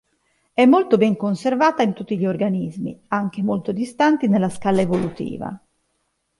[0.51, 5.63] È molto ben conservata in tutti gli organismi, anche molto distanti nella scala evolutiva.